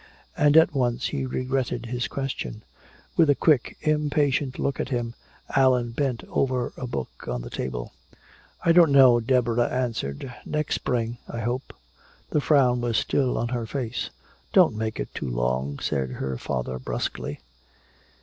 [0.35, 2.63] And at once he regretted his question.
[3.15, 5.13] With a quick impatient look at him,
[5.55, 7.93] Allan bent over a book on the table.
[8.65, 10.33] "I don't know," Deborah answered.
[10.43, 11.71] "Next spring, I hope."
[12.31, 14.09] The frown was still on her face.
[14.53, 17.39] "Don't make it too long," said her father brusquely.